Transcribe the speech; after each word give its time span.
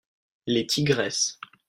Les 0.47 0.65
tigresses. 0.65 1.39